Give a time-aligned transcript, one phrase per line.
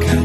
[0.00, 0.21] 가까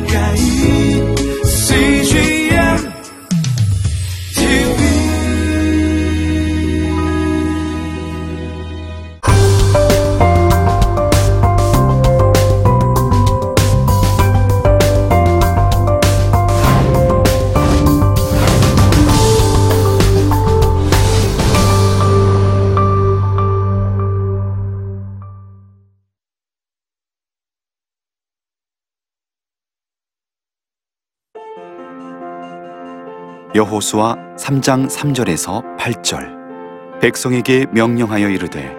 [33.58, 37.00] 여호수아 3장 3절에서 8절.
[37.00, 38.72] 백성에게 명령하여 이르되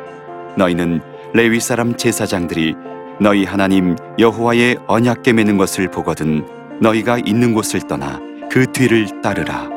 [0.56, 1.00] 너희는
[1.34, 2.76] 레위 사람 제사장들이
[3.20, 6.46] 너희 하나님 여호와의 언약궤 매는 것을 보거든
[6.80, 8.20] 너희가 있는 곳을 떠나
[8.52, 9.68] 그 뒤를 따르라.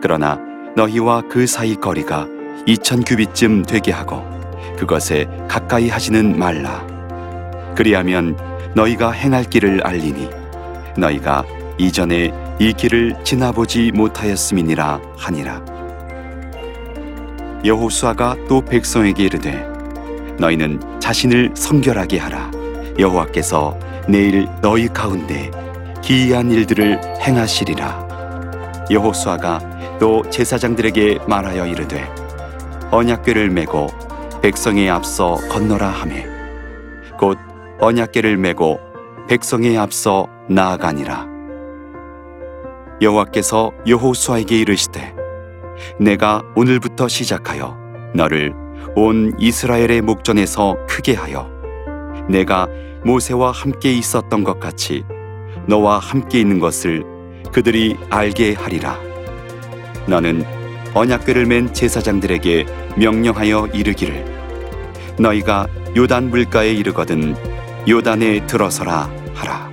[0.00, 0.38] 그러나
[0.76, 2.28] 너희와 그 사이 거리가
[2.68, 4.22] 2천 규빗쯤 되게 하고
[4.78, 6.86] 그것에 가까이 하지는 말라.
[7.74, 8.38] 그리하면
[8.76, 10.30] 너희가 행할 길을 알리니
[10.96, 11.42] 너희가
[11.78, 15.62] 이전에 이 길을 지나보지 못하였음이니라 하니라.
[17.64, 19.66] 여호수아가 또 백성에게 이르되
[20.38, 22.50] 너희는 자신을 성결하게 하라.
[22.98, 25.50] 여호와께서 내일 너희 가운데
[26.02, 28.86] 기이한 일들을 행하시리라.
[28.90, 32.08] 여호수아가 또 제사장들에게 말하여 이르되
[32.90, 33.88] 언약궤를 메고
[34.40, 36.26] 백성에 앞서 건너라 하매
[37.18, 37.36] 곧
[37.80, 38.78] 언약궤를 메고
[39.28, 41.35] 백성에 앞서 나아가니라.
[43.00, 45.14] 여호와께서 여호수아에게 이르시되
[46.00, 47.76] 내가 오늘부터 시작하여
[48.14, 48.54] 너를
[48.94, 51.50] 온 이스라엘의 목전에서 크게 하여
[52.28, 52.66] 내가
[53.04, 55.04] 모세와 함께 있었던 것 같이
[55.66, 57.04] 너와 함께 있는 것을
[57.52, 58.98] 그들이 알게 하리라.
[60.06, 60.44] 너는
[60.94, 64.24] 언약궤를 맨 제사장들에게 명령하여 이르기를
[65.18, 67.34] 너희가 요단 물가에 이르거든
[67.88, 69.70] 요단에 들어서라 하라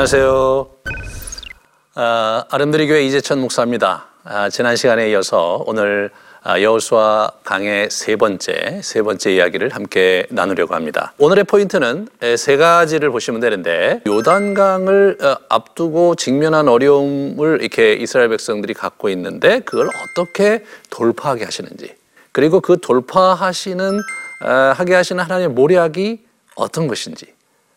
[0.00, 0.66] 안녕하세요.
[1.94, 4.06] 아, 아름드리 교회 이재천 목사입니다.
[4.24, 6.08] 아, 지난 시간에 이어서 오늘
[6.42, 11.12] 아, 여호수아 강의 세 번째 세 번째 이야기를 함께 나누려고 합니다.
[11.18, 18.72] 오늘의 포인트는 에, 세 가지를 보시면 되는데 요단강을 어, 앞두고 직면한 어려움을 이렇게 이스라엘 백성들이
[18.72, 21.94] 갖고 있는데 그걸 어떻게 돌파하게 하시는지
[22.32, 23.98] 그리고 그 돌파하시는
[24.46, 26.24] 어, 하게 하시는 하나님의 모략이
[26.54, 27.34] 어떤 것인지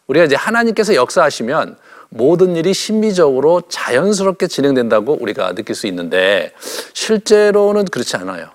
[0.08, 1.78] 우리가 이제 하나님께서 역사하시면
[2.10, 6.52] 모든 일이 신비적으로 자연스럽게 진행된다고 우리가 느낄 수 있는데
[6.94, 8.50] 실제로는 그렇지 않아요.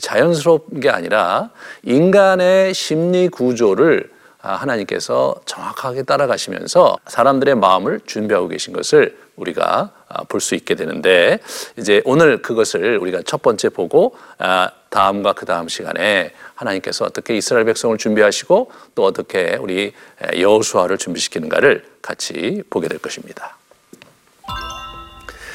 [0.00, 1.50] 자연스러운 게 아니라
[1.82, 4.10] 인간의 심리 구조를
[4.44, 11.38] 아, 하나님께서 정확하게 따라가시면서 사람들의 마음을 준비하고 계신 것을 우리가 아, 볼수 있게 되는데
[11.76, 17.64] 이제 오늘 그것을 우리가 첫 번째 보고 아, 다음과 그 다음 시간에 하나님께서 어떻게 이스라엘
[17.64, 19.92] 백성을 준비하시고 또 어떻게 우리
[20.38, 23.56] 여호수아를 준비시키는가를 같이 보게 될 것입니다.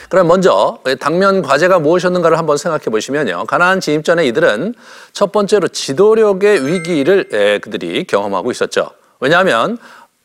[0.09, 3.45] 그럼 먼저 당면 과제가 무엇이었는가를 한번 생각해 보시면요.
[3.45, 4.73] 가나안 진입 전에 이들은
[5.11, 8.91] 첫 번째로 지도력의 위기를 그들이 경험하고 있었죠.
[9.19, 9.77] 왜냐하면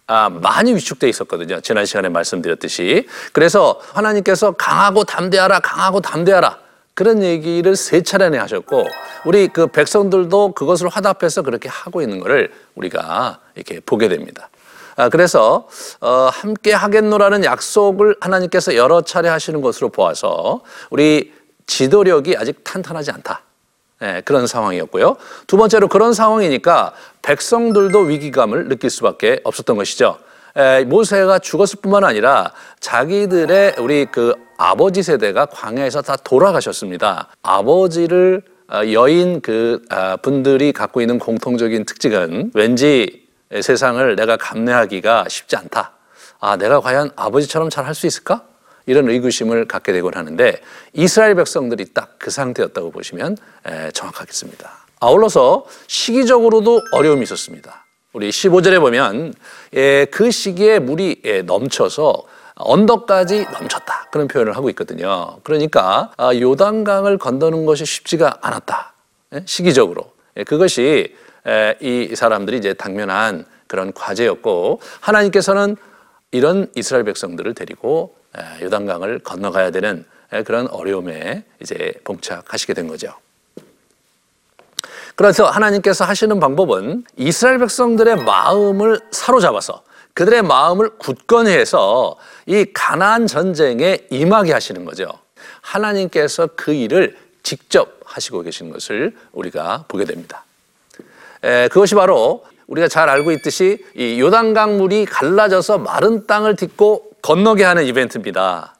[0.06, 1.60] 아, 많이 위축돼 있었거든요.
[1.62, 3.08] 지난 시간에 말씀드렸듯이.
[3.32, 6.58] 그래서 하나님께서 강하고 담대하라, 강하고 담대하라.
[6.94, 8.86] 그런 얘기를 세 차례나 하셨고,
[9.24, 14.48] 우리 그 백성들도 그것을 화답해서 그렇게 하고 있는 것을 우리가 이렇게 보게 됩니다.
[14.96, 15.66] 아, 그래서
[16.00, 20.60] 어, 함께 하겠노라는 약속을 하나님께서 여러 차례 하시는 것으로 보아서
[20.90, 21.32] 우리
[21.66, 23.42] 지도력이 아직 탄탄하지 않다.
[24.00, 25.16] 네, 그런 상황이었고요.
[25.46, 26.92] 두 번째로 그런 상황이니까
[27.22, 30.18] 백성들도 위기감을 느낄 수밖에 없었던 것이죠.
[30.56, 34.34] 에, 모세가 죽었을 뿐만 아니라 자기들의 우리 그
[34.64, 37.26] 아버지 세대가 광야에서 다 돌아가셨습니다.
[37.42, 38.42] 아버지를
[38.72, 43.26] 어, 여인 그 아, 분들이 갖고 있는 공통적인 특징은 왠지
[43.60, 45.94] 세상을 내가 감내하기가 쉽지 않다.
[46.38, 48.44] 아, 내가 과연 아버지처럼 잘 할 수 있을까?
[48.86, 50.60] 이런 의구심을 갖게 되곤 하는데
[50.92, 53.36] 이스라엘 백성들이 딱 그 상태였다고 보시면
[53.92, 54.70] 정확하겠습니다.
[55.00, 57.84] 아울러서 시기적으로도 어려움이 있었습니다.
[58.12, 59.34] 우리 15절에 보면
[59.74, 62.22] 예, 그 시기에 물이 예, 넘쳐서
[62.54, 65.38] 언덕까지 넘쳤다 그런 표현을 하고 있거든요.
[65.42, 68.92] 그러니까 아, 요단강을 건너는 것이 쉽지가 않았다.
[69.34, 70.12] 예, 시기적으로
[70.46, 71.16] 그것이
[71.80, 75.76] 이 사람들이 이제 당면한 그런 과제였고 하나님께서는
[76.30, 78.14] 이런 이스라엘 백성들을 데리고
[78.60, 80.04] 요단강을 건너가야 되는
[80.44, 83.14] 그런 어려움에 이제 봉착하시게 된 거죠.
[85.16, 89.82] 그래서 하나님께서 하시는 방법은 이스라엘 백성들의 마음을 사로잡아서
[90.14, 92.16] 그들의 마음을 굳건히 해서
[92.46, 95.06] 이 가나안 전쟁에 임하게 하시는 거죠.
[95.60, 100.44] 하나님께서 그 일을 직접 하시고 계시는 것을 우리가 보게 됩니다.
[101.42, 107.64] 에, 그것이 바로 우리가 잘 알고 있듯이 이 요단강 물이 갈라져서 마른 땅을 딛고 건너게
[107.64, 108.74] 하는 이벤트입니다.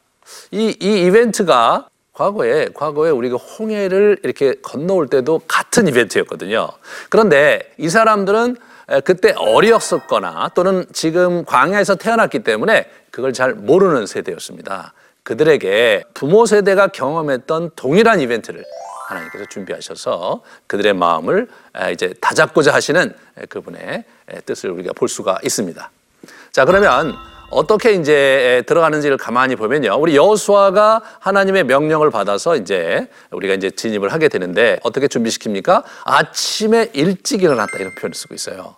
[0.51, 6.69] 이, 이 이벤트가 과거에 과거에 우리가 홍해를 이렇게 건너올 때도 같은 이벤트였거든요.
[7.09, 8.72] 그런데 이 사람들은 에,
[9.05, 14.93] 그때 어리었었거나 또는 지금 광야에서 태어났기 때문에 그걸 잘 모르는 세대였습니다.
[15.23, 18.65] 그들에게 부모 세대가 경험했던 동일한 이벤트를
[19.07, 25.39] 하나님께서 준비하셔서 그들의 마음을 에, 이제 다잡고자 하시는 에, 그분의 에, 뜻을 우리가 볼 수가
[25.43, 25.91] 있습니다.
[26.51, 27.15] 자 그러면
[27.53, 29.95] 어떻게 이제 들어가는지를 가만히 보면요.
[29.99, 35.85] 우리 여호수아가 하나님의 명령을 받아서 이제 우리가 이제 진입을 하게 되는데 어떻게 준비시킵니까?
[36.05, 38.77] 아침에 일찍 일어났다 이런 표현을 쓰고 있어요.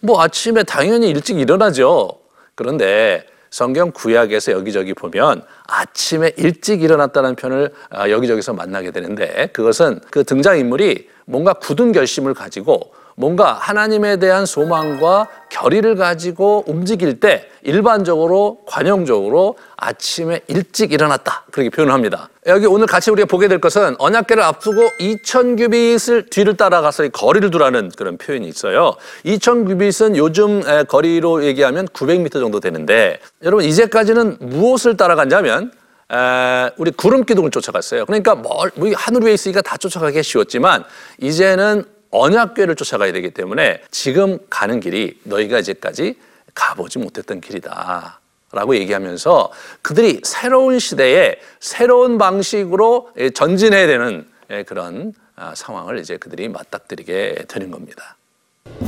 [0.00, 2.10] 뭐 아침에 당연히 일찍 일어나죠.
[2.54, 10.24] 그런데 성경 구약에서 여기저기 보면 아침에 일찍 일어났다는 표현을 아, 여기저기서 만나게 되는데 그것은 그
[10.24, 19.56] 등장인물이 뭔가 굳은 결심을 가지고 뭔가 하나님에 대한 소망과 결의를 가지고 움직일 때 일반적으로 관용적으로
[19.76, 22.28] 아침에 일찍 일어났다 그렇게 표현합니다.
[22.46, 27.50] 여기 오늘 같이 우리가 보게 될 것은 언약궤를 앞두고 2천 규빗을 뒤를 따라가서 이 거리를
[27.50, 28.94] 두라는 그런 표현이 있어요.
[29.24, 35.72] 2천 규빗은 요즘 에, 거리로 얘기하면 900m 정도 되는데 여러분 이제까지는 무엇을 따라간다면
[36.12, 38.04] 에, 우리 구름 기둥을 쫓아갔어요.
[38.04, 40.84] 그러니까 멀, 뭐 하늘 위에 있으니까 다 쫓아가기 쉬웠지만
[41.18, 46.16] 이제는 언약궤를 쫓아가야 되기 때문에 지금 가는 길이 너희가 이제까지
[46.54, 48.20] 가보지 못했던 길이다.
[48.52, 54.26] 라고 얘기하면서 그들이 새로운 시대에 새로운 방식으로 전진해야 되는
[54.66, 58.16] 그런 아, 상황을 이제 그들이 맞닥뜨리게 되는 겁니다.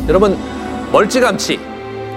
[0.08, 0.38] 여러분,
[0.90, 1.60] 멀찌감치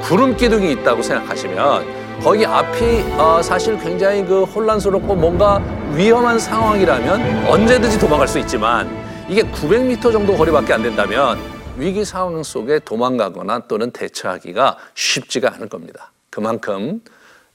[0.03, 5.61] 구름 기둥이 있다고 생각하시면 거기 앞이 어, 사실 굉장히 그 혼란스럽고 뭔가
[5.95, 9.00] 위험한 상황이라면 언제든지 도망갈 수 있지만
[9.31, 11.39] 이게 900m 정도 거리밖에 안 된다면
[11.77, 16.11] 위기 상황 속에 도망가거나 또는 대처하기가 쉽지가 않을 겁니다.
[16.29, 16.99] 그만큼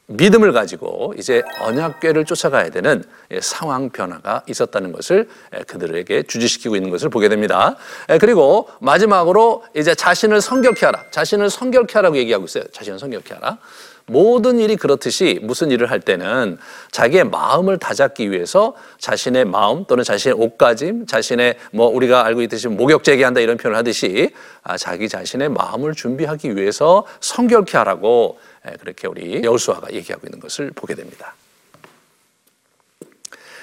[0.06, 3.04] 믿음을 가지고 이제 언약궤를 쫓아가야 되는
[3.42, 5.28] 상황 변화가 있었다는 것을
[5.66, 7.76] 그들에게 주지시키고 있는 것을 보게 됩니다.
[8.20, 11.04] 그리고 마지막으로 이제 자신을 성결케 하라.
[11.10, 12.64] 자신을 성결케 하라고 얘기하고 있어요.
[12.72, 13.58] 자신을 성결케 하라.
[14.06, 16.58] 모든 일이 그렇듯이 무슨 일을 할 때는
[16.92, 23.02] 자기의 마음을 다잡기 위해서 자신의 마음 또는 자신의 옷가짐, 자신의 뭐 우리가 알고 있듯이 목욕
[23.02, 24.30] 제기한다 이런 표현을 하듯이
[24.62, 28.38] 아, 자기 자신의 마음을 준비하기 위해서 성결케 하라고
[28.68, 31.34] 예, 그렇게 우리 여호수아가 얘기하고 있는 것을 보게 됩니다.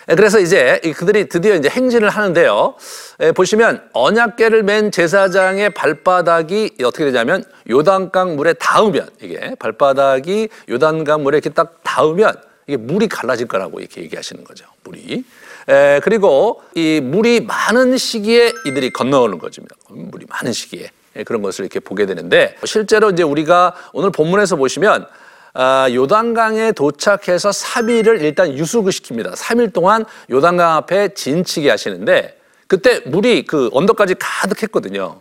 [0.10, 2.76] 예, 그래서 이제 그들이 드디어 이제 행진을 하는데요.
[3.22, 11.38] 예, 보시면 언약궤를 맨 제사장의 발바닥이 어떻게 되냐면 요단강 물에 닿으면 이게 발바닥이 요단강 물에
[11.38, 12.34] 이렇게 딱 닿으면
[12.68, 14.66] 이게 물이 갈라질 거라고 이렇게 얘기하시는 거죠.
[14.84, 15.24] 물이.
[15.70, 19.62] 에, 그리고 이 물이 많은 시기에 이들이 건너오는 거죠.
[19.90, 25.04] 물이 많은 시기에 예, 그런 것을 이렇게 보게 되는데 실제로 이제 우리가 오늘 본문에서 보시면
[25.04, 25.08] 아,
[25.56, 29.36] 요단강에 도착해서 3일을 일단 유숙을 시킵니다.
[29.36, 35.20] 3일 동안 요단강 앞에 진치게 하시는데 그때 물이 그 언덕까지 가득했거든요.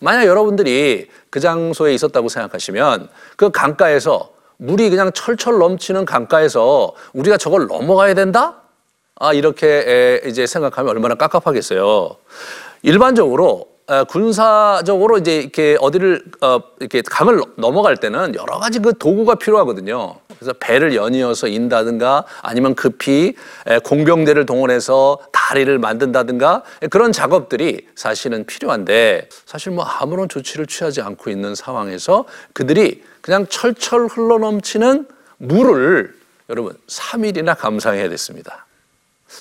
[0.00, 7.66] 만약 여러분들이 그 장소에 있었다고 생각하시면 그 강가에서 물이 그냥 철철 넘치는 강가에서 우리가 저걸
[7.66, 8.56] 넘어가야 된다?
[9.18, 12.16] 아, 이렇게 이제 생각하면 얼마나 깝깝하겠어요.
[12.82, 19.34] 일반적으로 어, 군사적으로 이제 이렇게 어디를 어, 이렇게 강을 넘어갈 때는 여러 가지 그 도구가
[19.34, 20.14] 필요하거든요.
[20.38, 23.34] 그래서 배를 연이어서 인다든가 아니면 급히
[23.82, 31.56] 공병대를 동원해서 다리를 만든다든가 그런 작업들이 사실은 필요한데 사실 뭐 아무런 조치를 취하지 않고 있는
[31.56, 36.14] 상황에서 그들이 그냥 철철 흘러넘치는 물을
[36.48, 38.66] 여러분 3일이나 감상해야 됐습니다.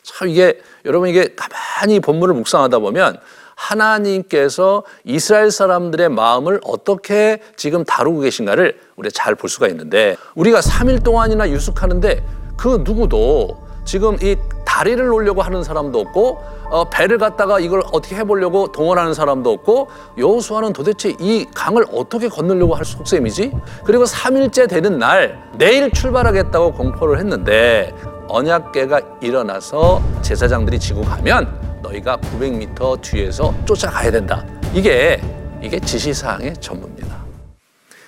[0.01, 3.19] 참 이게 여러분 이게 가만히 본문을 묵상하다 보면
[3.59, 11.03] 하나님께서 이스라엘 사람들의 마음을 어떻게 지금 다루고 계신가를 우리가 잘 볼 수가 있는데 우리가 3일
[11.03, 12.25] 동안이나 유숙하는데
[12.57, 14.35] 그 누구도 지금 이
[14.65, 19.87] 다리를 놓으려고 하는 사람도 없고 어, 배를 갖다가 이걸 어떻게 해보려고 동원하는 사람도 없고
[20.17, 23.51] 여호수아는 도대체 이 강을 어떻게 건너려고 할 속셈이지?
[23.85, 27.95] 그리고 3일째 되는 날 내일 출발하겠다고 공포를 했는데
[28.29, 34.45] 언약계가 일어나서 제사장들이 지고 가면 너희가 900m 뒤에서 쫓아가야 된다.
[34.73, 35.19] 이게
[35.61, 37.25] 이게 지시사항의 전부입니다.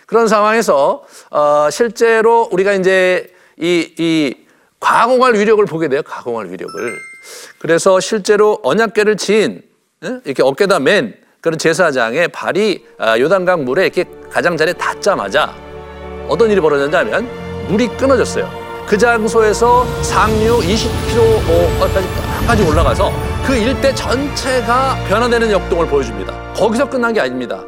[0.05, 4.35] 그런 상황에서 어, 실제로 우리가 이제 이, 이
[4.79, 6.01] 가공할 위력을 보게 돼요.
[6.03, 6.99] 가공할 위력을.
[7.59, 9.61] 그래서 실제로 언약궤를 지인
[10.25, 15.53] 이렇게 어깨다 맨 그런 제사장의 발이 아, 요단강 물에 이렇게 가장자리에 닿자마자
[16.27, 17.27] 어떤 일이 벌어졌냐면
[17.67, 18.70] 물이 끊어졌어요.
[18.87, 23.11] 그 장소에서 상류 20km까지 올라가서
[23.45, 26.53] 그 일대 전체가 변화되는 역동을 보여줍니다.
[26.53, 27.63] 거기서 끝난 게 아닙니다.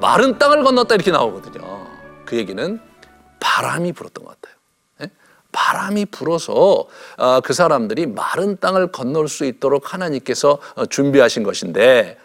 [0.00, 1.86] 마른 땅을 건넜다 이렇게 나오거든요.
[2.24, 2.80] 그 얘기는
[3.40, 4.56] 바람이 불었던 것 같아요.
[5.02, 5.10] 예?
[5.52, 12.18] 바람이 불어서 어, 그 사람들이 마른 땅을 건널 수 있도록 하나님께서 어, 준비하신 것인데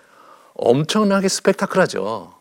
[0.56, 2.34] 엄청나게 스펙타클하죠.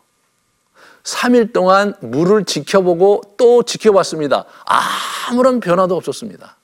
[1.03, 4.45] 3일 동안 물을 지켜보고 또 지켜봤습니다.
[4.65, 6.57] 아무런 변화도 없었습니다.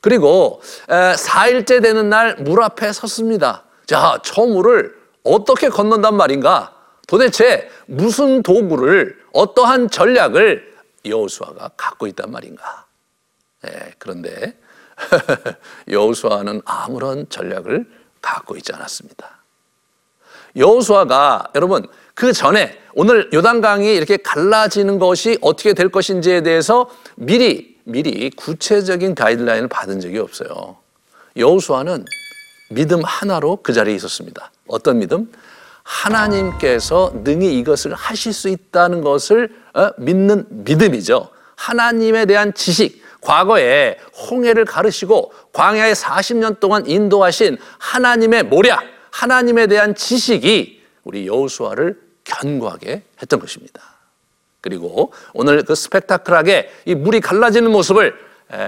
[0.00, 3.64] 그리고 4일째 되는 날 물 앞에 섰습니다.
[3.86, 6.74] 자, 저 물을 어떻게 건넌단 말인가?
[7.06, 12.86] 도대체 무슨 도구를 어떠한 전략을 여호수아가 갖고 있단 말인가?
[13.66, 14.58] 예, 그런데
[15.90, 17.86] 여호수아는 아무런 전략을
[18.20, 19.37] 갖고 있지 않았습니다.
[20.58, 28.28] 여호수아가 여러분 그 전에 오늘 요단강이 이렇게 갈라지는 것이 어떻게 될 것인지에 대해서 미리 미리
[28.30, 30.76] 구체적인 가이드라인을 받은 적이 없어요.
[31.36, 32.04] 여호수아는
[32.70, 34.50] 믿음 하나로 그 자리에 있었습니다.
[34.66, 35.30] 어떤 믿음?
[35.84, 41.30] 하나님께서 능히 이것을 하실 수 있다는 것을 어, 믿는 믿음이죠.
[41.56, 43.96] 하나님에 대한 지식, 과거에
[44.30, 53.40] 홍해를 가르시고 광야에 40년 동안 인도하신 하나님의 모략, 하나님에 대한 지식이 우리 여호수아를 견고하게 했던
[53.40, 53.82] 것입니다.
[54.60, 58.14] 그리고 오늘 그 스펙타클하게 이 물이 갈라지는 모습을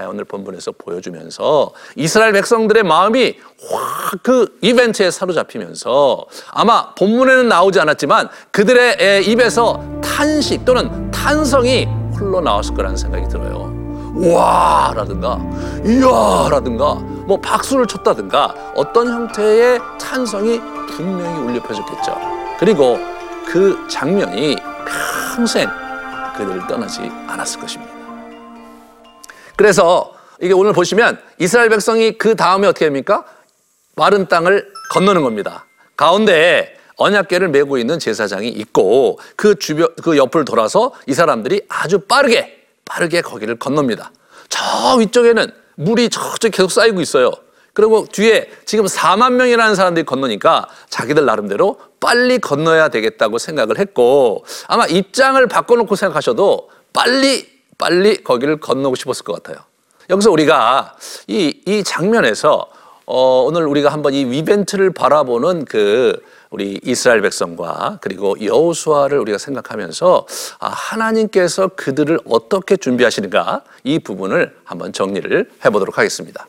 [0.07, 3.37] 오늘 본문에서 보여주면서 이스라엘 백성들의 마음이
[3.69, 11.85] 확 그 이벤트에 사로잡히면서 아마 본문에는 나오지 않았지만 그들의 입에서 탄식 또는 탄성이
[12.19, 13.70] 홀로 나왔을 거라는 생각이 들어요.
[14.13, 14.93] 와!
[14.95, 15.39] 라든가,
[15.85, 16.49] 이야!
[16.49, 22.17] 라든가, 뭐 박수를 쳤다든가 어떤 형태의 찬성이 분명히 울려 퍼졌겠죠.
[22.59, 22.99] 그리고
[23.45, 24.57] 그 장면이
[25.35, 25.69] 평생
[26.35, 27.93] 그들을 떠나지 않았을 것입니다.
[29.55, 33.23] 그래서 이게 오늘 보시면 이스라엘 백성이 그 다음에 어떻게 합니까?
[33.95, 35.65] 마른 땅을 건너는 겁니다.
[35.95, 42.60] 가운데 언약궤를 메고 있는 제사장이 있고 그 주변 그 옆을 돌아서 이 사람들이 아주 빠르게
[42.91, 44.11] 빠르게 거기를 건넙니다.
[44.49, 47.31] 저 위쪽에는 물이 저쪽 계속 쌓이고 있어요.
[47.73, 54.85] 그리고 뒤에 지금 4만 명이라는 사람들이 건너니까 자기들 나름대로 빨리 건너야 되겠다고 생각을 했고 아마
[54.87, 59.63] 입장을 바꿔놓고 생각하셔도 빨리 빨리 거기를 건너고 싶었을 것 같아요.
[60.09, 62.67] 여기서 우리가 이, 이 장면에서
[63.05, 66.21] 어, 오늘 우리가 한번 이 이벤트를 바라보는 그
[66.51, 70.27] 우리 이스라엘 백성과 그리고 여호수아를 우리가 생각하면서
[70.59, 76.47] 아, 하나님께서 그들을 어떻게 준비하시는가 이 부분을 한번 정리를 해보도록 하겠습니다.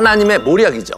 [0.00, 0.94] 하나님의 모략이죠.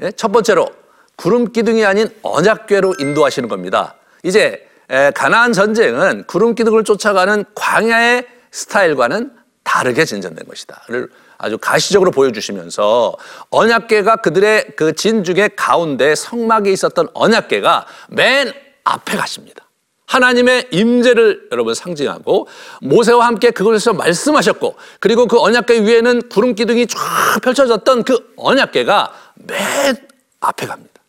[0.00, 0.10] 예?
[0.12, 0.68] 첫 번째로
[1.16, 3.96] 구름 기둥이 아닌 언약궤로 인도하시는 겁니다.
[4.22, 4.66] 이제
[5.14, 13.14] 가나안 전쟁은 구름 기둥을 쫓아가는 광야의 스타일과는 다르게 진전된 것이다를 아주 가시적으로 보여주시면서
[13.50, 18.52] 언약궤가 그들의 그 진중의 가운데 성막에 있었던 언약궤가 맨
[18.84, 19.67] 앞에 가십니다.
[20.08, 22.48] 하나님의 임재를 여러분 상징하고
[22.80, 26.98] 모세와 함께 그것에서 말씀하셨고 그리고 그 언약궤 위에는 구름 기둥이 쫙
[27.42, 29.96] 펼쳐졌던 그 언약궤가 맨
[30.40, 31.00] 앞에 갑니다.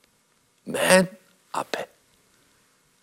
[0.66, 1.08] 맨
[1.54, 1.88] 앞에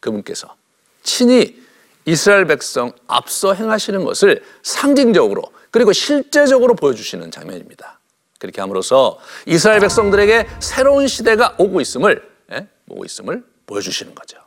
[0.00, 0.54] 그분께서
[1.02, 1.60] 친히
[2.04, 7.98] 이스라엘 백성 앞서 행하시는 것을 상징적으로 그리고 실제적으로 보여주시는 장면입니다.
[8.38, 12.22] 그렇게 함으로써 이스라엘 백성들에게 새로운 시대가 오고 있음을
[12.52, 12.68] 예?
[12.88, 14.45] 오고 있음을 보여주시는 거죠.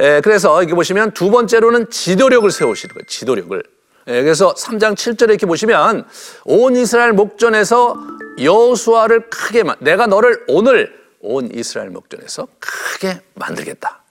[0.00, 3.06] 예, 그래서 이렇게 보시면 두 번째로는 지도력을 세우시는 거예요.
[3.06, 3.62] 지도력을.
[4.08, 6.04] 예, 그래서 3장 7절에 이렇게 보시면
[6.44, 7.96] 온 이스라엘 목전에서
[8.40, 14.02] 여호수아를 크게 만 내가 너를 오늘 온 이스라엘 목전에서 크게 만들겠다.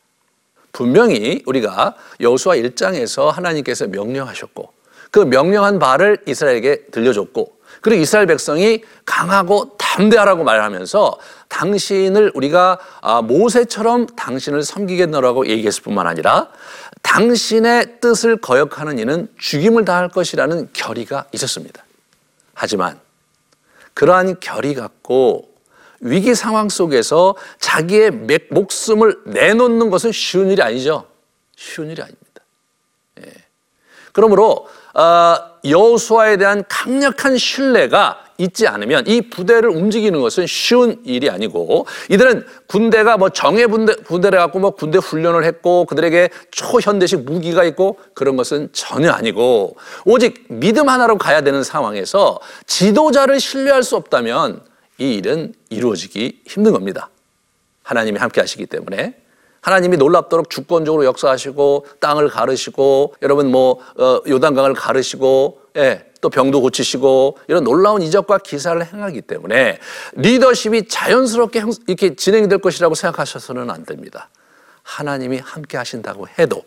[0.71, 4.73] 분명히 우리가 여호수아 1장에서 하나님께서 명령하셨고
[5.11, 14.07] 그 명령한 바를 이스라엘에게 들려줬고 그리고 이스라엘 백성이 강하고 담대하라고 말하면서 당신을 우리가 아, 모세처럼
[14.07, 16.49] 당신을 섬기겠노라고 얘기했을 뿐만 아니라
[17.01, 21.85] 당신의 뜻을 거역하는 이는 죽임을 당할 것이라는 결의가 있었습니다.
[22.53, 22.99] 하지만
[23.93, 25.49] 그러한 결의 갖고
[26.01, 31.07] 위기 상황 속에서 자기의 맥- 목숨을 내놓는 것은 쉬운 일이 아니죠.
[31.55, 32.41] 쉬운 일이 아닙니다.
[33.25, 33.31] 예.
[34.11, 41.85] 그러므로 어, 여호수아에 대한 강력한 신뢰가 있지 않으면 이 부대를 움직이는 것은 쉬운 일이 아니고
[42.09, 47.97] 이들은 군대가 뭐 정예 군대 부대를 갖고 뭐 군대 훈련을 했고 그들에게 초현대식 무기가 있고
[48.13, 54.61] 그런 것은 전혀 아니고 오직 믿음 하나로 가야 되는 상황에서 지도자를 신뢰할 수 없다면
[54.97, 57.09] 이 일은 이루어지기 힘든 겁니다.
[57.83, 59.15] 하나님이 함께 하시기 때문에
[59.61, 67.37] 하나님이 놀랍도록 주권적으로 역사하시고 땅을 가르시고 여러분 뭐 어, 요단강을 가르시고 예, 또 병도 고치시고
[67.47, 69.77] 이런 놀라운 이적과 기사를 행하기 때문에
[70.13, 74.29] 리더십이 자연스럽게 형- 이렇게 진행될 것이라고 생각하셔서는 안 됩니다.
[74.81, 76.63] 하나님이 함께 하신다고 해도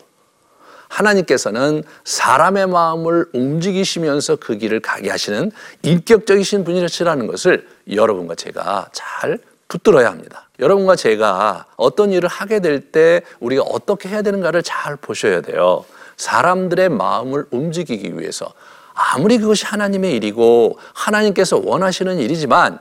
[0.87, 5.51] 하나님께서는 사람의 마음을 움직이시면서 그 길을 가게 하시는
[5.83, 10.49] 인격적이신 분이시라는 것을 여러분과 제가 잘 붙들어야 합니다.
[10.61, 15.85] 여러분과 제가 어떤 일을 하게 될 때 우리가 어떻게 해야 되는가를 잘 보셔야 돼요.
[16.17, 18.53] 사람들의 마음을 움직이기 위해서
[18.99, 22.81] 아무리 그것이 하나님의 일이고 하나님께서 원하시는 일이지만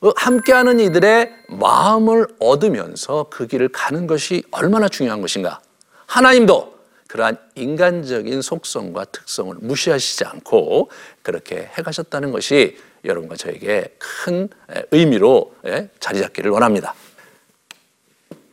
[0.00, 5.60] 어, 함께하는 이들의 마음을 얻으면서 그 길을 가는 것이 얼마나 중요한 것인가.
[6.06, 6.72] 하나님도
[7.06, 10.90] 그러한 인간적인 속성과 특성을 무시하시지 않고
[11.22, 16.94] 그렇게 해가셨다는 것이 여러분과 저에게 큰 에, 의미로 예, 자리 잡기를 원합니다.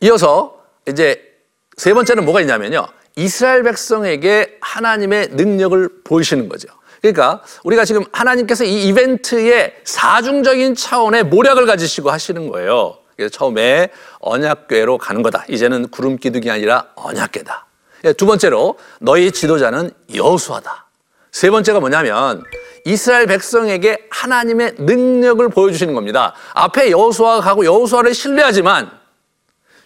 [0.02, 1.36] 이어서 이제
[1.76, 2.86] 세 번째는 뭐가 있냐면요.
[3.16, 6.68] 이스라엘 백성에게 하나님의 능력을 보이시는 거죠.
[7.00, 12.98] 그러니까 우리가 지금 하나님께서 이 이벤트의 사중적인 차원의 모략을 가지시고 하시는 거예요.
[13.16, 13.90] 그래서 처음에
[14.20, 15.44] 언약궤로 가는 거다.
[15.48, 17.66] 이제는 구름 기둥이 아니라 언약궤다.
[18.04, 20.86] 예, 두 번째로 너희 지도자는 여호수아다.
[21.32, 22.42] 세 번째가 뭐냐면
[22.84, 26.34] 이스라엘 백성에게 하나님의 능력을 보여주시는 겁니다.
[26.54, 28.90] 앞에 여호수아가 가고 여호수아를 신뢰하지만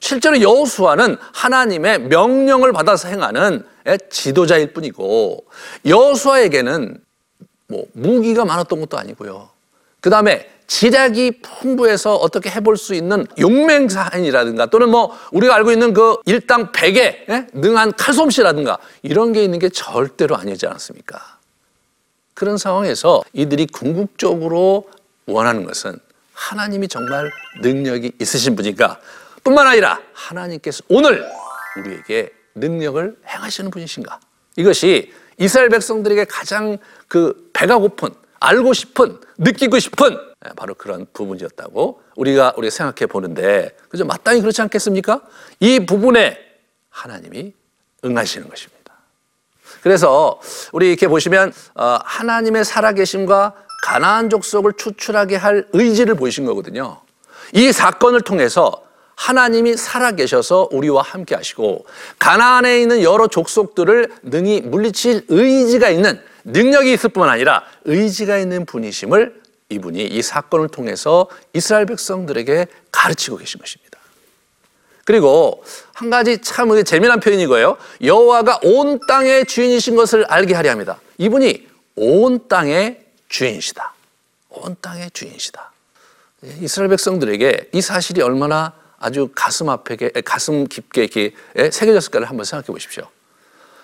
[0.01, 3.67] 실제로 여호수아는 하나님의 명령을 받아서 행하는
[4.11, 5.45] 지도자일 뿐이고
[5.87, 7.04] 여호수아에게는
[7.75, 9.49] 뭐 무기가 많았던 것도 아니고요.
[10.01, 16.17] 그 다음에 지략이 풍부해서 어떻게 해볼 수 있는 용맹사인이라든가 또는 뭐 우리가 알고 있는 그
[16.25, 17.47] 일당 백에 예?
[17.53, 21.39] 능한 칼솜씨라든가 이런 게 있는 게 절대로 아니지 않았습니까?
[22.33, 24.89] 그런 상황에서 이들이 궁극적으로
[25.27, 25.99] 원하는 것은
[26.33, 29.01] 하나님이 정말 능력이 있으신 분이니까
[29.43, 31.27] 뿐만 아니라 하나님께서 오늘
[31.77, 34.21] 우리에게 능력을 행하시는 분이신가?
[34.57, 42.03] 이것이 이스라엘 백성들에게 가장 그 배가 고픈 알고 싶은 느끼고 싶은 예, 바로 그런 부분이었다고
[42.17, 45.23] 우리가 우리가 생각해 보는데 그죠 마땅히 그렇지 않겠습니까?
[45.61, 46.39] 이 부분에
[46.91, 47.53] 하나님이
[48.05, 48.95] 응하시는 것입니다.
[49.83, 50.41] 그래서
[50.73, 57.01] 우리 이렇게 보시면 어, 하나님의 살아계심과 가나안 족속을 추출하게 할 의지를 보이신 거거든요.
[57.53, 58.85] 이 사건을 통해서
[59.17, 61.87] 하나님이 살아계셔서 우리와 함께 하시고
[62.19, 69.43] 가나안에 있는 여러 족속들을 능히 물리칠 의지가 있는 능력이 있을 뿐만 아니라 의지가 있는 분이심을
[69.71, 73.99] 이분이 이 사건을 통해서 이스라엘 백성들에게 가르치고 계신 것입니다.
[75.05, 77.77] 그리고 한 가지 참 재미난 표현이 거예요.
[78.03, 80.99] 여호와가 온 땅의 주인이신 것을 알게 하려 합니다.
[81.19, 83.93] 이분이 온 땅의 주인이시다.
[84.51, 85.73] 온 땅의 주인이시다.
[86.61, 88.73] 이스라엘 백성들에게 이 사실이 얼마나
[89.05, 93.07] 아주 가슴 앞에 가슴 깊게 이렇게 예, 새겨졌을까를 한번 생각해 보십시오.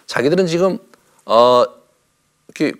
[0.06, 0.78] 자기들은 지금
[1.26, 1.64] 어
[2.48, 2.72] 이렇게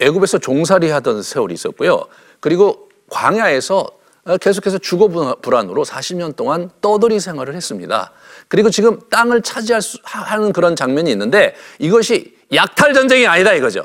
[0.00, 2.06] 애굽에서 종살이 하던 세월이 있었고요.
[2.38, 3.88] 그리고 광야에서
[4.24, 5.08] 어, 계속해서 주거
[5.42, 8.12] 불안으로 40년 동안 떠돌이 생활을 했습니다.
[8.46, 13.82] 그리고 지금 땅을 차지할 수, 하는 그런 장면이 있는데 이것이 약탈 전쟁이 아니다 이거죠.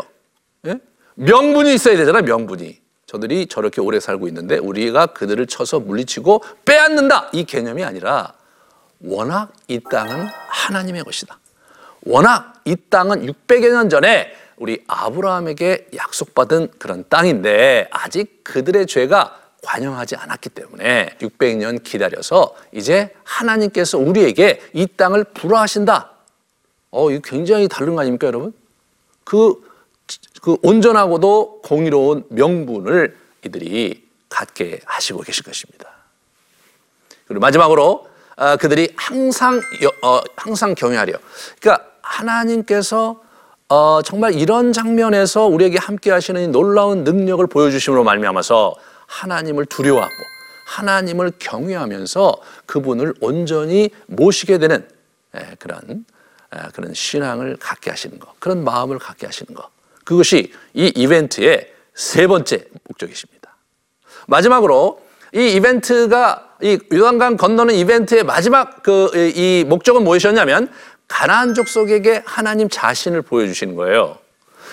[0.68, 0.80] 예?
[1.16, 2.22] 명분이 있어야 되잖아요.
[2.22, 2.81] 명분이.
[3.12, 8.32] 저들이 저렇게 오래 살고 있는데 우리가 그들을 쳐서 물리치고 빼앗는다 이 개념이 아니라
[9.02, 11.38] 워낙 이 땅은 하나님의 것이다.
[12.06, 20.16] 워낙 이 땅은 600여 년 전에 우리 아브라함에게 약속받은 그런 땅인데 아직 그들의 죄가 관영하지
[20.16, 26.12] 않았기 때문에 600년 기다려서 이제 하나님께서 우리에게 이 땅을 불화하신다.
[26.92, 28.54] 어, 이거 굉장히 다른 거 아닙니까, 여러분?
[29.26, 29.62] 그,
[30.42, 35.90] 그 온전하고도 공의로운 명분을 이들이 갖게 하시고 계실 것입니다.
[37.28, 41.14] 그리고 마지막으로 아, 그들이 항상 여- 어, 항상 경외하려.
[41.60, 43.22] 그러니까 하나님께서
[43.70, 48.76] 어, 정말 이런 장면에서 우리에게 함께 하시는 이 놀라운 능력을 보여주심으로 말미암아서
[49.08, 50.12] 하나님을 두려워하고
[50.68, 54.88] 하나님을 경외하면서 그분을 온전히 모시게 되는
[55.36, 56.06] 예, 그런
[56.50, 59.70] 아, 그런 신앙을 갖게 하시는 것, 그런 마음을 갖게 하시는 것.
[60.12, 63.56] 그것이 이 이벤트의 세 번째 목적이십니다.
[64.28, 65.02] 마지막으로
[65.34, 70.70] 이 이벤트가 이 요단강 건너는 이벤트의 마지막 그 이 목적은 무엇이었냐면
[71.08, 74.18] 가나안 족속에게 하나님 자신을 보여주시는 거예요.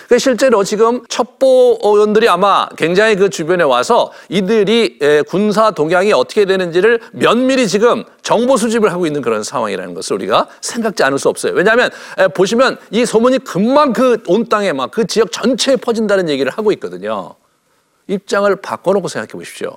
[0.08, 7.00] 그 실제로 지금 첩보원들이 아마 굉장히 그 주변에 와서 이들이 에, 군사 동향이 어떻게 되는지를
[7.12, 11.52] 면밀히 지금 정보 수집을 하고 있는 그런 상황이라는 것을 우리가 생각지 않을 수 없어요.
[11.52, 16.50] 왜냐하면 에, 보시면 이 소문이 금방 그 온 땅에 막 그 지역 전체에 퍼진다는 얘기를
[16.50, 17.34] 하고 있거든요.
[18.06, 19.76] 입장을 바꿔놓고 생각해 보십시오.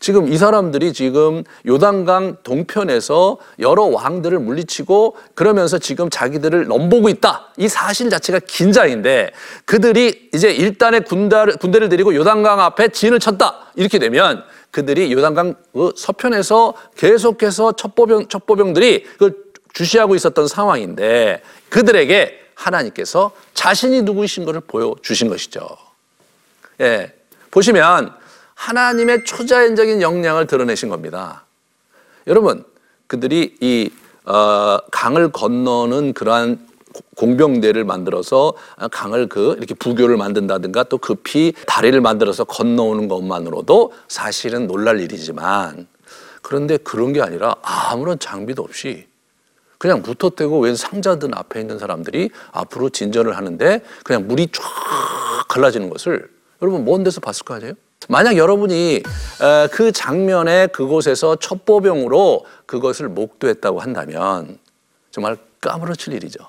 [0.00, 7.52] 지금 이 사람들이 지금 요단강 동편에서 여러 왕들을 물리치고 그러면서 지금 자기들을 넘보고 있다.
[7.56, 9.30] 이 사실 자체가 긴장인데
[9.64, 13.66] 그들이 이제 일단의 군대를, 군대를 데리고 요단강 앞에 진을 쳤다.
[13.74, 23.32] 이렇게 되면 그들이 요단강 그 서편에서 계속해서 첩보병, 첩보병들이 그 주시하고 있었던 상황인데 그들에게 하나님께서
[23.54, 25.68] 자신이 누구이신 것을 보여주신 것이죠.
[26.80, 27.12] 예.
[27.50, 28.12] 보시면
[28.56, 31.44] 하나님의 초자연적인 역량을 드러내신 겁니다.
[32.26, 32.64] 여러분,
[33.06, 33.90] 그들이 이
[34.24, 38.54] 어, 강을 건너는 그러한 고- 공병대를 만들어서
[38.90, 45.86] 강을 그 이렇게 부교를 만든다든가 또 급히 다리를 만들어서 건너오는 것만으로도 사실은 놀랄 일이지만
[46.42, 49.06] 그런데 그런 게 아니라 아무런 장비도 없이
[49.78, 54.62] 그냥 무턱대고 웬 상자든 앞에 있는 사람들이 앞으로 진전을 하는데 그냥 물이 쫙
[55.48, 56.28] 갈라지는 것을
[56.62, 57.74] 여러분 먼 데서 봤을 거 아니에요?
[58.08, 59.02] 만약 여러분이
[59.42, 64.58] 에, 그 장면에 그곳에서 첩보병으로 그것을 목도했다고 한다면
[65.10, 66.40] 정말 까무러칠 일이죠.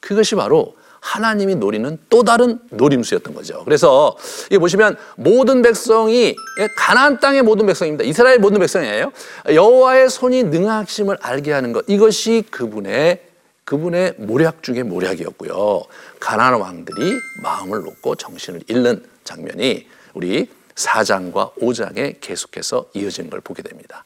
[0.00, 3.62] 그것이 바로 하나님이 노리는 또 다른 노림수였던 거죠.
[3.64, 4.16] 그래서
[4.50, 8.04] 이 보시면 모든 백성이 예, 가나안 땅의 모든 백성입니다.
[8.04, 9.12] 이스라엘 모든 백성이에요.
[9.52, 13.22] 여호와의 손이 능하심을 알게 하는 것 이것이 그분의
[13.64, 15.82] 그분의 모략 중의 모략이었고요.
[16.18, 24.04] 가나안 왕들이 마음을 놓고 정신을 잃는 장면이 우리 4장과 5장에 계속해서 이어지는 걸 보게 됩니다.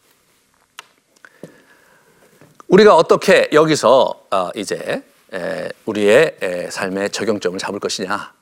[2.68, 5.02] 우리가 어떻게 여기서 어, 이제
[5.33, 8.33] 에, 우리의 에, 삶의 적용점을 잡을 것이냐?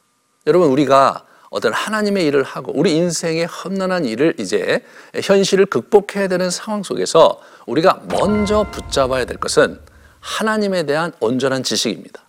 [0.46, 6.82] 여러분 우리가 어떤 하나님의 일을 하고 우리 인생의 험난한 일을 이제 현실을 극복해야 되는 상황
[6.82, 9.80] 속에서 우리가 먼저 붙잡아야 될 것은
[10.20, 12.22] 하나님에 대한 온전한 지식입니다.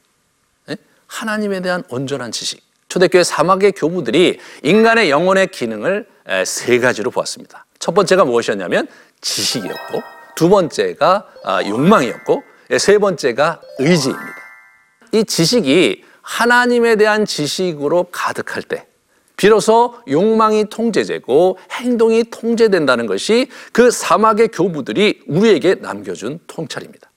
[0.70, 0.78] 예?
[1.08, 2.69] 하나님에 대한 온전한 지식.
[2.90, 7.66] 초대교회 사막의 교부들이 인간의 영혼의 기능을 에, 세 가지로 보았습니다.
[7.78, 8.88] 첫 번째가 무엇이었냐면
[9.22, 10.02] 지식이었고,
[10.36, 14.36] 두 번째가 아, 욕망이었고, 예, 세 번째가 의지입니다.
[15.14, 18.86] 이 지식이 하나님에 대한 지식으로 가득할 때,
[19.38, 27.10] 비로소 욕망이 통제되고 행동이 통제된다는 것이 그 사막의 교부들이 우리에게 남겨준 통찰입니다.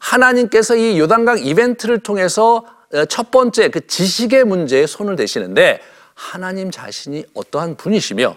[0.00, 5.80] 하나님께서 이 요단강 이벤트를 통해서 어, 첫 번째 그 지식의 문제에 손을 대시는데
[6.14, 8.36] 하나님 자신이 어떠한 분이시며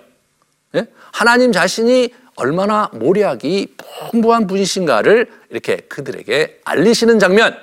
[0.76, 0.88] 예?
[1.12, 3.76] 하나님 자신이 얼마나 모략이
[4.12, 7.60] 풍부한 분이신가를 이렇게 그들에게 알리시는 장면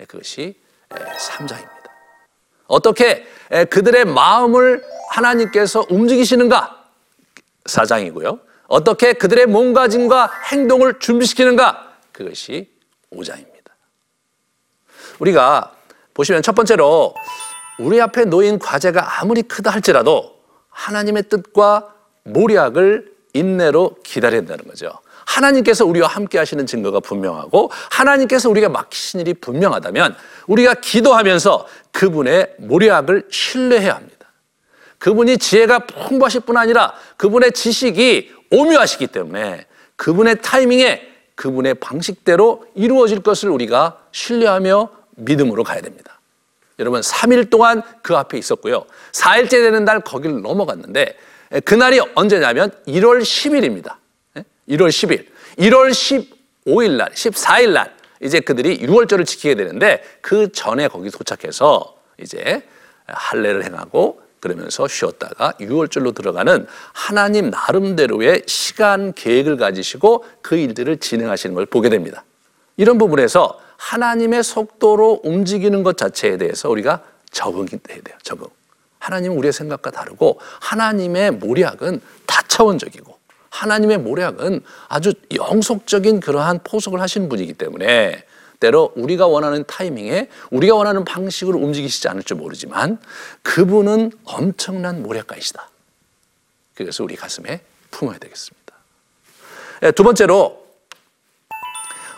[0.00, 0.58] 예, 그것이
[0.90, 1.90] 3장입니다.
[2.66, 6.84] 어떻게 에, 그들의 마음을 하나님께서 움직이시는가
[7.64, 8.40] 4장이고요.
[8.66, 12.70] 어떻게 그들의 몸가짐과 행동을 준비시키는가 그것이
[13.12, 13.70] 5장입니다.
[15.20, 15.75] 우리가
[16.16, 17.14] 보시면 첫 번째로
[17.78, 20.34] 우리 앞에 놓인 과제가 아무리 크다 할지라도
[20.70, 24.90] 하나님의 뜻과 모략을 인내로 기다려야 된다는 거죠.
[25.26, 33.26] 하나님께서 우리와 함께 하시는 증거가 분명하고 하나님께서 우리가 맡기신 일이 분명하다면 우리가 기도하면서 그분의 모략을
[33.30, 34.32] 신뢰해야 합니다.
[34.98, 41.02] 그분이 지혜가 풍부하실 뿐 아니라 그분의 지식이 오묘하시기 때문에 그분의 타이밍에
[41.34, 46.20] 그분의 방식대로 이루어질 것을 우리가 신뢰하며 믿음으로 가야 됩니다.
[46.78, 48.84] 여러분 3일 동안 그 앞에 있었고요.
[49.12, 51.16] 4일째 되는 날 거기를 넘어갔는데
[51.64, 53.96] 그날이 언제냐면 1월 10일입니다.
[54.68, 55.26] 1월 10일.
[55.58, 62.62] 1월 15일 날, 14일 날 이제 그들이 6월절을 지키게 되는데 그 전에 거기 도착해서 이제
[63.06, 71.66] 할례를 행하고 그러면서 쉬었다가 6월절로 들어가는 하나님 나름대로의 시간 계획을 가지시고 그 일들을 진행하시는 걸
[71.66, 72.24] 보게 됩니다.
[72.76, 78.16] 이런 부분에서 하나님의 속도로 움직이는 것 자체에 대해서 우리가 적응이 돼야 돼요.
[78.22, 78.46] 적응.
[78.98, 83.16] 하나님은 우리의 생각과 다르고 하나님의 모략은 다차원적이고
[83.50, 88.24] 하나님의 모략은 아주 영속적인 그러한 포석을 하시는 분이기 때문에
[88.58, 92.98] 때로 우리가 원하는 타이밍에 우리가 원하는 방식으로 움직이시지 않을 줄 모르지만
[93.42, 95.70] 그분은 엄청난 모략가이시다.
[96.74, 97.60] 그래서 우리 가슴에
[97.92, 98.74] 품어야 되겠습니다.
[99.84, 100.65] 예, 두 번째로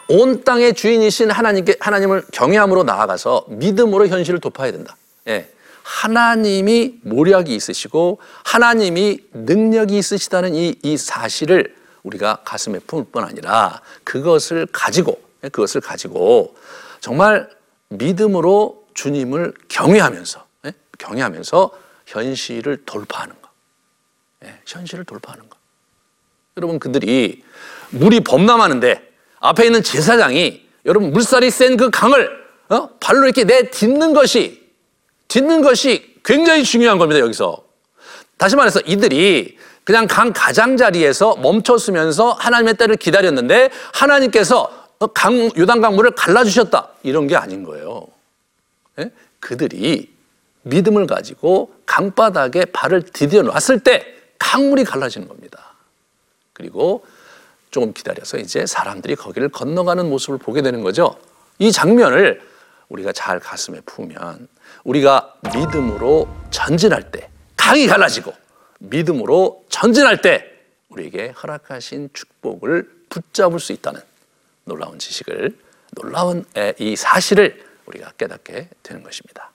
[0.08, 4.96] 온 땅의 주인이신 하나님께 하나님을 경외함으로 나아가서 믿음으로 현실을 돌파해야 된다.
[5.28, 5.50] 예.
[5.82, 14.66] 하나님이 모략이 있으시고 하나님이 능력이 있으시다는 이, 이 사실을 우리가 가슴에 품을 뿐 아니라 그것을
[14.72, 16.56] 가지고 예, 그것을 가지고
[17.00, 17.50] 정말
[17.88, 21.70] 믿음으로 주님을 경외하면서 예, 경외하면서
[22.06, 23.50] 현실을 돌파하는 것.
[24.44, 25.58] 예, 현실을 돌파하는 것.
[26.56, 27.44] 여러분 그들이
[27.90, 29.07] 물이 범람하는데
[29.40, 32.30] 앞에 있는 제사장이 여러분 물살이 센 그 강을
[32.70, 32.88] 어?
[33.00, 34.68] 발로 이렇게 내 딛는 것이
[35.28, 37.64] 딛는 것이 굉장히 중요한 겁니다 여기서
[38.36, 46.10] 다시 말해서 이들이 그냥 강 가장자리에서 멈췄으면서 하나님의 때를 기다렸는데 하나님께서 어, 강 요단강 물을
[46.10, 48.06] 갈라주셨다 이런 게 아닌 거예요.
[48.98, 49.10] 예?
[49.40, 50.12] 그들이
[50.62, 54.04] 믿음을 가지고 강바닥에 발을 디뎌 놨을 때
[54.38, 55.74] 강물이 갈라지는 겁니다.
[56.52, 57.04] 그리고
[57.70, 61.16] 조금 기다려서 이제 사람들이 거기를 건너가는 모습을 보게 되는 거죠.
[61.58, 62.40] 이 장면을
[62.88, 64.48] 우리가 잘 가슴에 품으면
[64.84, 68.32] 우리가 믿음으로 전진할 때 강이 갈라지고
[68.78, 70.44] 믿음으로 전진할 때
[70.88, 74.00] 우리에게 허락하신 축복을 붙잡을 수 있다는
[74.64, 75.56] 놀라운 지식을
[75.92, 79.50] 놀라운 에, 이 사실을 우리가 깨닫게 되는 것입니다.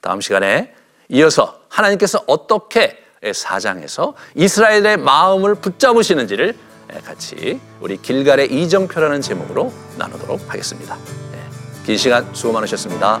[0.00, 0.74] 다음 시간에
[1.08, 6.56] 이어서 하나님께서 어떻게 사장에서 이스라엘의 마음을 붙잡으시는지를
[7.04, 10.96] 같이 우리 길갈의 이정표라는 제목으로 나누도록 하겠습니다.
[11.32, 11.38] 네,
[11.84, 13.20] 긴 시간 수고 많으셨습니다.